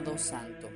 [0.00, 0.70] sábado santo.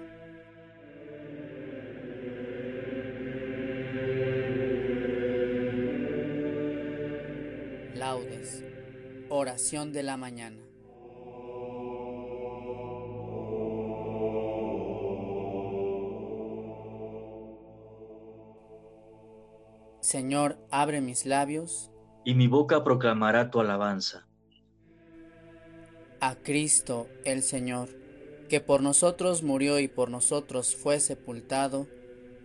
[7.95, 8.65] Laudes.
[9.31, 10.59] Oración de la mañana.
[20.01, 21.91] Señor, abre mis labios.
[22.25, 24.27] Y mi boca proclamará tu alabanza.
[26.21, 28.04] A Cristo el Señor,
[28.49, 31.87] que por nosotros murió y por nosotros fue sepultado,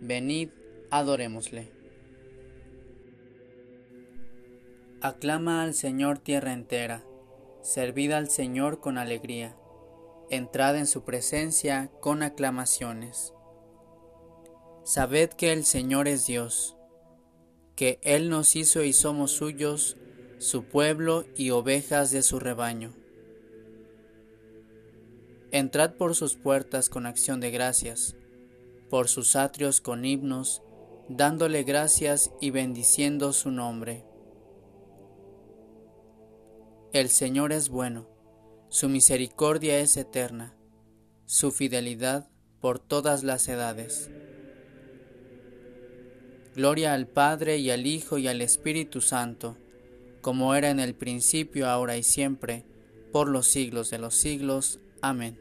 [0.00, 0.50] venid,
[0.90, 1.72] adorémosle.
[5.00, 7.04] Aclama al Señor tierra entera,
[7.62, 9.56] servid al Señor con alegría,
[10.28, 13.32] entrad en su presencia con aclamaciones.
[14.84, 16.76] Sabed que el Señor es Dios
[17.80, 19.96] que Él nos hizo y somos suyos,
[20.38, 22.92] su pueblo y ovejas de su rebaño.
[25.52, 28.16] Entrad por sus puertas con acción de gracias,
[28.88, 30.62] por sus atrios con himnos,
[31.08, 34.04] dándole gracias y bendiciendo su nombre.
[36.92, 38.08] El Señor es bueno,
[38.68, 40.56] su misericordia es eterna,
[41.26, 42.28] su fidelidad
[42.60, 44.10] por todas las edades.
[46.54, 49.56] Gloria al Padre y al Hijo y al Espíritu Santo,
[50.20, 52.66] como era en el principio, ahora y siempre,
[53.12, 54.80] por los siglos de los siglos.
[55.02, 55.38] Amén.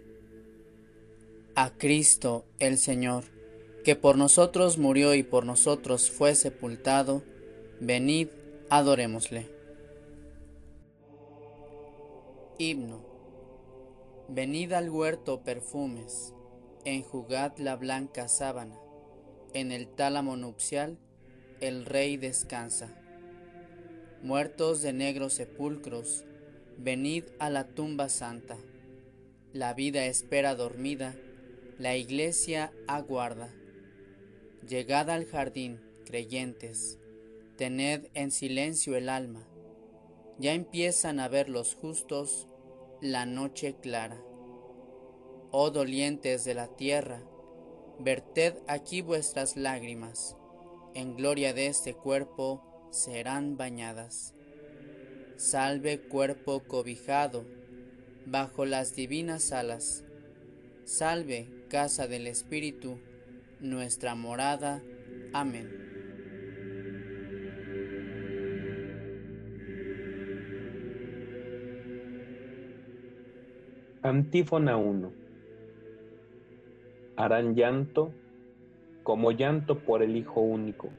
[1.56, 3.26] A Cristo el Señor,
[3.84, 7.24] que por nosotros murió y por nosotros fue sepultado,
[7.80, 8.30] venid,
[8.70, 9.48] adorémosle.
[12.58, 13.06] Himno.
[14.28, 16.34] Venid al huerto perfumes,
[16.86, 18.80] enjugad la blanca sábana
[19.54, 20.98] en el tálamo nupcial
[21.60, 22.90] el rey descansa.
[24.22, 26.24] Muertos de negros sepulcros,
[26.78, 28.58] venid a la tumba santa.
[29.54, 31.16] La vida espera dormida,
[31.80, 33.52] la iglesia aguarda.
[34.68, 37.00] Llegad al jardín, creyentes,
[37.58, 39.48] tened en silencio el alma.
[40.38, 42.48] Ya empiezan a ver los justos
[43.02, 44.22] la noche clara.
[45.50, 47.24] Oh dolientes de la tierra,
[47.98, 50.38] verted aquí vuestras lágrimas,
[50.94, 54.36] en gloria de este cuerpo serán bañadas.
[55.38, 57.59] Salve cuerpo cobijado
[58.26, 60.06] bajo las divinas alas.
[60.84, 63.00] Salve casa del Espíritu,
[63.60, 64.82] nuestra morada.
[65.34, 65.70] Amén.
[74.02, 75.20] Antífona 1
[77.20, 78.14] harán llanto
[79.04, 80.90] como llanto por el Hijo único,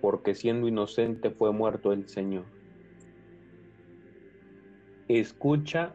[0.00, 2.44] porque siendo inocente fue muerto el Señor.
[5.06, 5.94] Escucha,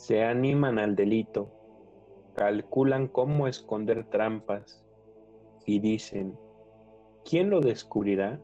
[0.00, 1.52] Se animan al delito,
[2.34, 4.82] calculan cómo esconder trampas
[5.66, 6.38] y dicen,
[7.22, 8.40] ¿quién lo descubrirá?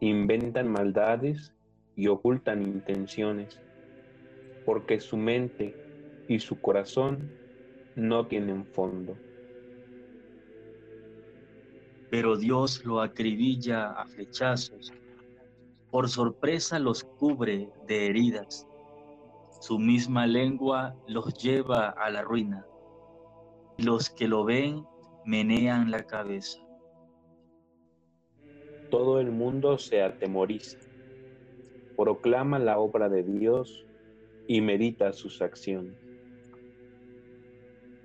[0.00, 1.54] Inventan maldades
[1.94, 3.60] y ocultan intenciones,
[4.64, 5.76] porque su mente
[6.26, 7.36] y su corazón
[7.94, 9.18] no tienen fondo.
[12.08, 14.90] Pero Dios lo acribilla a flechazos,
[15.90, 18.66] por sorpresa los cubre de heridas,
[19.60, 22.66] su misma lengua los lleva a la ruina,
[23.76, 24.86] los que lo ven
[25.26, 26.58] menean la cabeza.
[28.90, 30.78] Todo el mundo se atemoriza,
[31.94, 33.86] proclama la obra de Dios
[34.46, 35.94] y medita sus acciones.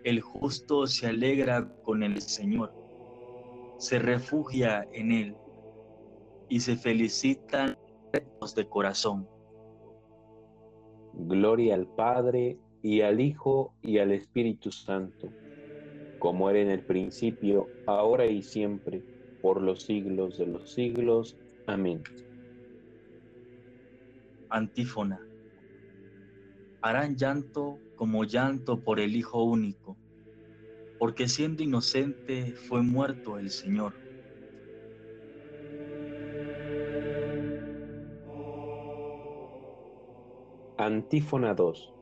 [0.03, 2.73] El justo se alegra con el Señor,
[3.77, 5.37] se refugia en Él
[6.49, 7.77] y se felicitan
[8.41, 9.34] los de corazón.
[11.17, 15.31] Gloria al Padre y al Hijo y al Espíritu Santo,
[16.19, 19.03] como era en el principio, ahora y siempre,
[19.41, 21.37] por los siglos de los siglos.
[21.67, 22.03] Amén.
[24.49, 25.19] Antífona.
[26.81, 29.97] Harán llanto como llanto por el Hijo único,
[30.99, 34.04] porque siendo inocente fue muerto el Señor.
[40.85, 41.93] Antífona 2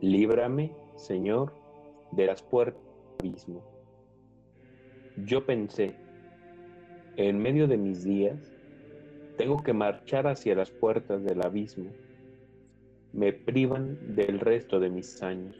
[0.00, 1.52] Líbrame, Señor,
[2.12, 2.80] de las puertas
[3.18, 3.64] del abismo.
[5.16, 5.96] Yo pensé,
[7.16, 8.38] en medio de mis días,
[9.36, 11.90] tengo que marchar hacia las puertas del abismo.
[13.12, 15.56] Me privan del resto de mis años.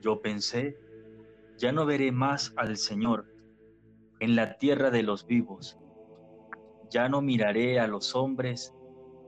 [0.00, 0.76] Yo pensé,
[1.56, 3.26] ya no veré más al Señor
[4.18, 5.78] en la tierra de los vivos.
[6.90, 8.74] Ya no miraré a los hombres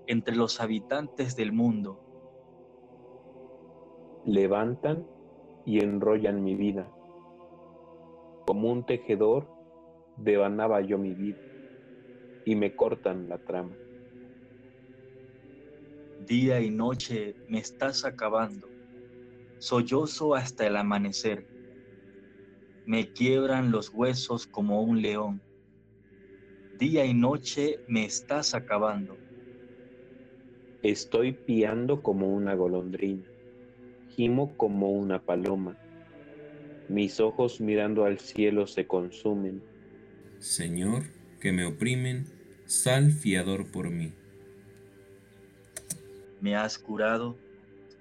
[0.07, 2.01] entre los habitantes del mundo.
[4.25, 5.07] Levantan
[5.67, 6.91] y enrollan mi vida.
[8.47, 9.49] Como un tejedor,
[10.17, 11.41] devanaba yo mi vida
[12.45, 13.77] y me cortan la trama.
[16.19, 18.69] Día y noche me estás acabando,
[19.59, 21.49] sollozo hasta el amanecer.
[22.87, 25.43] Me quiebran los huesos como un león.
[26.79, 29.22] Día y noche me estás acabando.
[30.83, 33.23] Estoy piando como una golondrina,
[34.09, 35.79] gimo como una paloma.
[36.89, 39.63] Mis ojos mirando al cielo se consumen.
[40.41, 41.05] Señor,
[41.41, 42.27] que me oprimen,
[42.67, 44.13] sal fiador por mí.
[46.41, 47.39] Me has curado,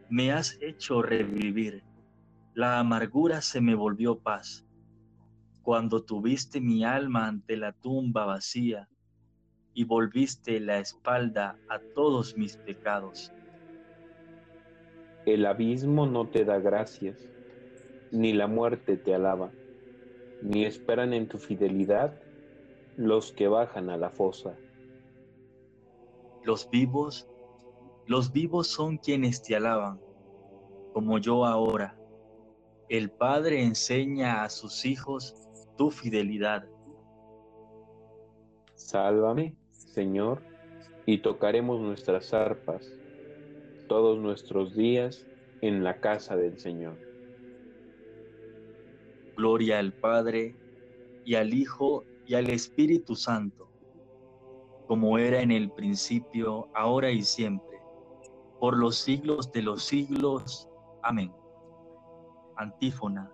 [0.10, 1.84] me has hecho revivir.
[2.56, 4.66] La amargura se me volvió paz.
[5.62, 8.90] Cuando tuviste mi alma ante la tumba vacía,
[9.74, 13.32] y volviste la espalda a todos mis pecados.
[15.26, 17.30] El abismo no te da gracias,
[18.12, 19.52] ni la muerte te alaba,
[20.42, 22.20] ni esperan en tu fidelidad
[22.98, 24.58] los que bajan a la fosa.
[26.44, 27.30] Los vivos,
[28.08, 30.02] los vivos son quienes te alaban,
[30.94, 31.98] como yo ahora.
[32.90, 35.36] El Padre enseña a sus hijos
[35.78, 36.68] tu fidelidad.
[38.74, 39.56] Sálvame,
[39.92, 40.42] Señor,
[41.06, 42.90] y tocaremos nuestras arpas
[43.90, 45.28] todos nuestros días
[45.60, 46.98] en la casa del Señor.
[49.36, 50.56] Gloria al Padre
[51.26, 53.70] y al Hijo y al Espíritu Santo,
[54.88, 57.78] como era en el principio, ahora y siempre,
[58.62, 60.70] por los siglos de los siglos.
[61.04, 61.34] Amén.
[62.56, 63.30] Antífona.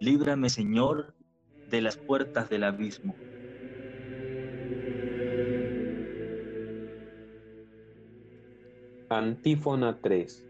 [0.00, 1.14] Líbrame, Señor,
[1.68, 3.14] de las puertas del abismo
[9.14, 10.42] Antífona 3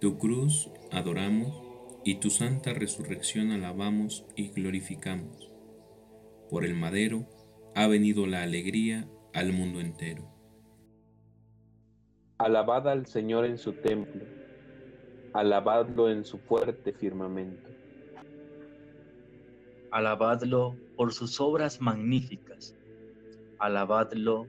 [0.00, 1.62] Tu cruz adoramos
[2.04, 5.52] y tu santa resurrección alabamos y glorificamos.
[6.50, 7.28] Por el madero
[7.76, 10.28] ha venido la alegría al mundo entero.
[12.38, 14.24] Alabad al Señor en su templo,
[15.32, 17.70] alabadlo en su fuerte firmamento.
[19.92, 22.74] Alabadlo por sus obras magníficas
[23.62, 24.48] alabadlo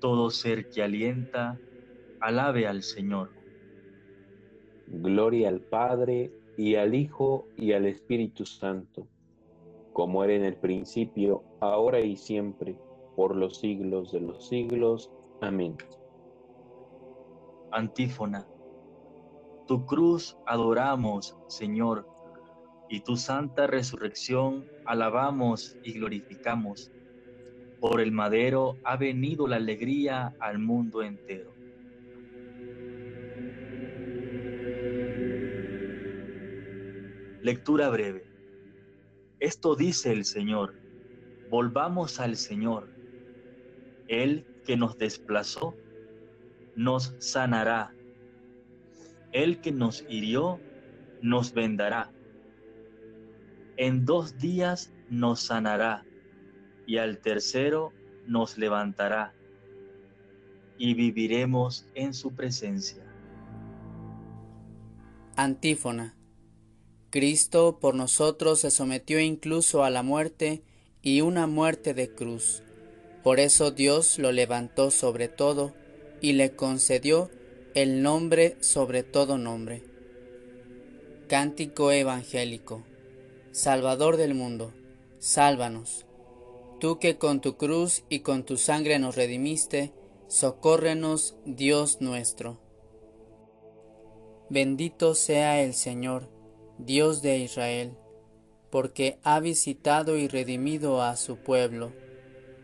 [0.00, 1.58] todo ser que alienta,
[2.20, 3.30] alabe al Señor.
[4.86, 9.06] Gloria al Padre y al Hijo y al Espíritu Santo,
[9.92, 12.76] como era en el principio, ahora y siempre,
[13.16, 15.10] por los siglos de los siglos.
[15.40, 15.76] Amén.
[17.70, 18.46] Antífona.
[19.66, 22.08] Tu cruz adoramos, Señor,
[22.88, 26.90] y tu santa resurrección alabamos y glorificamos
[27.80, 31.54] por el madero ha venido la alegría al mundo entero.
[37.40, 38.24] Lectura breve.
[39.38, 40.74] Esto dice el Señor.
[41.48, 42.88] Volvamos al Señor.
[44.08, 45.76] Él que nos desplazó,
[46.74, 47.94] nos sanará.
[49.32, 50.60] Él que nos hirió,
[51.22, 52.10] nos vendará.
[53.76, 56.04] En dos días nos sanará
[56.88, 57.92] y al tercero
[58.26, 59.34] nos levantará
[60.78, 63.04] y viviremos en su presencia.
[65.36, 66.16] Antífona.
[67.10, 70.62] Cristo por nosotros se sometió incluso a la muerte
[71.02, 72.62] y una muerte de cruz.
[73.22, 75.74] Por eso Dios lo levantó sobre todo
[76.22, 77.30] y le concedió
[77.74, 79.84] el nombre sobre todo nombre.
[81.28, 82.82] Cántico evangélico.
[83.52, 84.72] Salvador del mundo,
[85.18, 86.07] sálvanos.
[86.80, 89.92] Tú que con tu cruz y con tu sangre nos redimiste,
[90.28, 92.60] Socórrenos, Dios nuestro.
[94.50, 96.28] Bendito sea el Señor,
[96.78, 97.96] Dios de Israel,
[98.70, 101.92] porque ha visitado y redimido a su pueblo,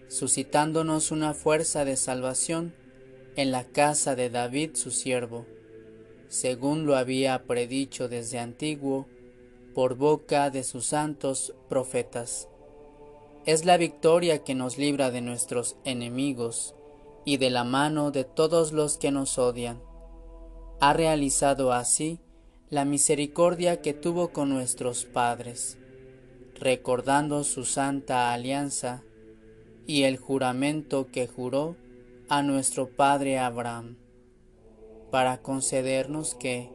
[0.09, 2.75] suscitándonos una fuerza de salvación
[3.35, 5.47] en la casa de David su siervo,
[6.28, 9.09] según lo había predicho desde antiguo
[9.75, 12.49] por boca de sus santos profetas.
[13.47, 16.75] Es la victoria que nos libra de nuestros enemigos,
[17.25, 19.81] y de la mano de todos los que nos odian.
[20.81, 22.21] Ha realizado así
[22.71, 25.79] la misericordia que tuvo con nuestros padres,
[26.55, 29.03] recordando su santa alianza
[29.87, 31.77] y el juramento que juró
[32.29, 33.97] a nuestro padre Abraham,
[35.11, 36.71] para concedernos que,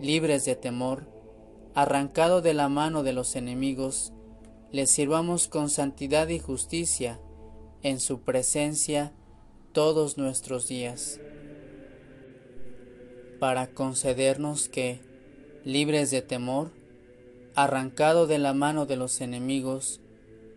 [0.00, 1.06] libres de temor,
[1.74, 4.12] arrancado de la mano de los enemigos,
[4.76, 7.18] le sirvamos con santidad y justicia
[7.82, 9.14] en su presencia
[9.72, 11.18] todos nuestros días,
[13.40, 15.00] para concedernos que,
[15.64, 16.72] libres de temor,
[17.54, 20.02] arrancado de la mano de los enemigos,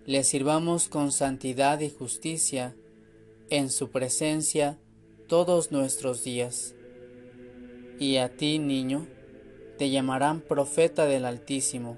[0.05, 2.75] le sirvamos con santidad y justicia
[3.49, 4.77] en su presencia
[5.29, 6.75] todos nuestros días.
[7.99, 9.07] Y a ti, niño,
[9.77, 11.97] te llamarán profeta del Altísimo,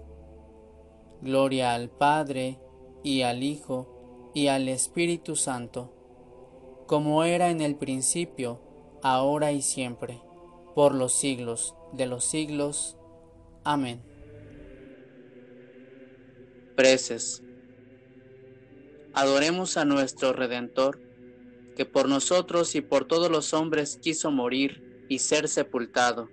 [1.21, 2.59] Gloria al Padre
[3.03, 5.93] y al Hijo y al Espíritu Santo,
[6.87, 8.59] como era en el principio,
[9.03, 10.21] ahora y siempre,
[10.73, 12.97] por los siglos de los siglos.
[13.63, 14.01] Amén.
[16.75, 17.43] Preces.
[19.13, 20.99] Adoremos a nuestro Redentor,
[21.75, 26.29] que por nosotros y por todos los hombres quiso morir y ser sepultado,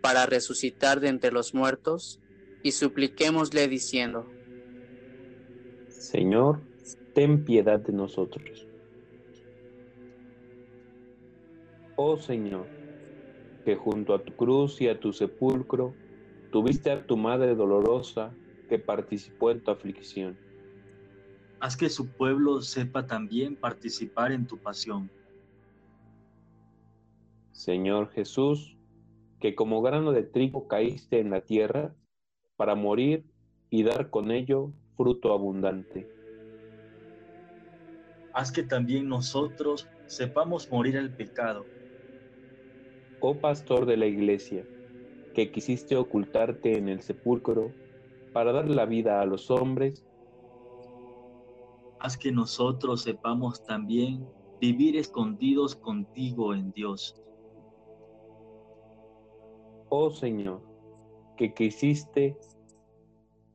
[0.00, 2.20] para resucitar de entre los muertos,
[2.62, 4.32] y supliquémosle diciendo,
[5.88, 6.62] Señor,
[7.12, 8.68] ten piedad de nosotros.
[11.96, 12.68] Oh Señor,
[13.64, 15.96] que junto a tu cruz y a tu sepulcro
[16.50, 18.36] tuviste a tu Madre dolorosa
[18.68, 20.38] que participó en tu aflicción.
[21.60, 25.10] Haz que su pueblo sepa también participar en tu pasión.
[27.52, 28.76] Señor Jesús,
[29.38, 31.94] que como grano de trigo caíste en la tierra
[32.56, 33.24] para morir
[33.70, 36.06] y dar con ello fruto abundante
[38.32, 41.66] haz que también nosotros sepamos morir al pecado.
[43.20, 44.66] Oh pastor de la iglesia,
[45.34, 47.72] que quisiste ocultarte en el sepulcro
[48.32, 50.04] para dar la vida a los hombres,
[52.00, 54.26] haz que nosotros sepamos también
[54.60, 57.22] vivir escondidos contigo en Dios.
[59.88, 60.62] Oh Señor,
[61.36, 62.36] que quisiste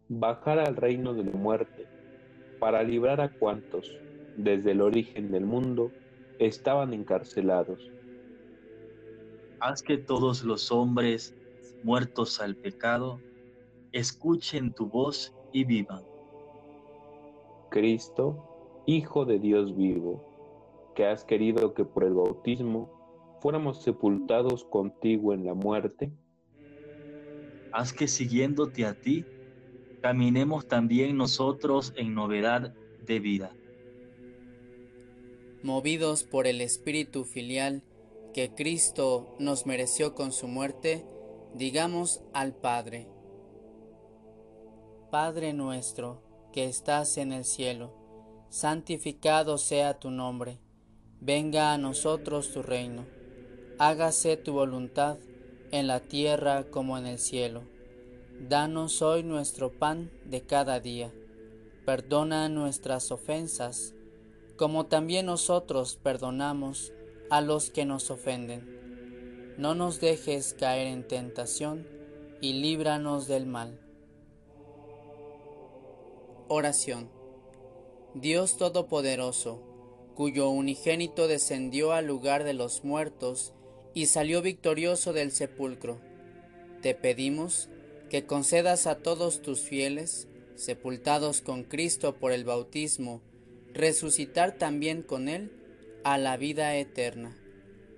[0.10, 1.88] bajar al reino de la muerte
[2.60, 3.92] para librar a cuantos
[4.38, 5.92] desde el origen del mundo,
[6.40, 7.92] estaban encarcelados.
[9.60, 11.36] Haz que todos los hombres
[11.84, 13.20] muertos al pecado
[13.92, 16.04] escuchen tu voz y vivan.
[17.70, 18.44] Cristo,
[18.86, 22.90] Hijo de Dios vivo, que has querido que por el bautismo
[23.42, 26.12] fuéramos sepultados contigo en la muerte,
[27.78, 29.24] haz que siguiéndote a ti,
[30.02, 32.74] caminemos también nosotros en novedad
[33.06, 33.56] de vida.
[35.62, 37.84] Movidos por el Espíritu filial
[38.34, 41.06] que Cristo nos mereció con su muerte,
[41.54, 43.08] digamos al Padre,
[45.12, 47.94] Padre nuestro que estás en el cielo,
[48.50, 50.58] santificado sea tu nombre,
[51.22, 53.06] venga a nosotros tu reino,
[53.78, 55.20] hágase tu voluntad
[55.72, 57.64] en la tierra como en el cielo.
[58.40, 61.12] Danos hoy nuestro pan de cada día,
[61.86, 63.94] perdona nuestras ofensas,
[64.58, 66.94] como también nosotros perdonamos
[67.30, 69.56] a los que nos ofenden.
[69.58, 71.88] No nos dejes caer en tentación
[72.42, 73.80] y líbranos del mal.
[76.48, 77.10] Oración.
[78.14, 79.62] Dios Todopoderoso,
[80.16, 83.54] cuyo unigénito descendió al lugar de los muertos
[83.98, 85.98] y salió victorioso del sepulcro,
[86.84, 87.68] te pedimos
[88.12, 93.24] que concedas a todos tus fieles, sepultados con Cristo por el bautismo,
[93.74, 95.52] resucitar también con Él
[96.04, 97.36] a la vida eterna.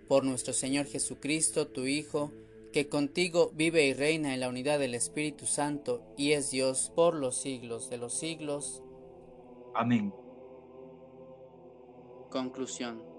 [0.08, 2.32] Por nuestro Señor Jesucristo, tu Hijo,
[2.72, 7.14] que contigo vive y reina en la unidad del Espíritu Santo y es Dios por
[7.14, 8.82] los siglos de los siglos.
[9.76, 10.14] Amén.
[12.30, 13.19] Conclusión.